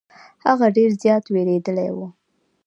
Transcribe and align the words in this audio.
هغه 0.47 0.65
ډير 0.75 0.91
زيات 1.01 1.23
ويرويدلې 1.27 1.89
وه. 1.95 2.07